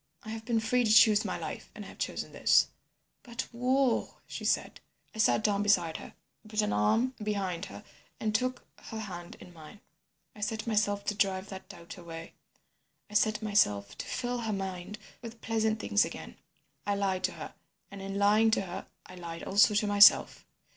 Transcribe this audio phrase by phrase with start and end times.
[0.23, 2.69] I have been free to choose my life, and I have chosen this.'
[3.21, 4.79] "'But war—,' she said.
[5.13, 6.15] "I sat down beside her.
[6.43, 7.83] I put an arm behind her
[8.19, 9.79] and took her hand in mine.
[10.35, 15.39] I set myself to drive that doubt away—I set myself to fill her mind with
[15.39, 16.37] pleasant things again.
[16.83, 17.53] I lied to her,
[17.91, 20.47] and in lying to her I lied also to myself.